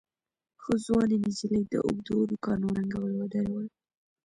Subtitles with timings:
[0.61, 3.65] خو ځوانې نجلۍ د اوږدو نوکانو رنګول ودرول.